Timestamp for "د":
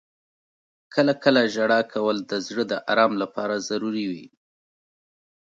2.31-2.33, 2.71-2.73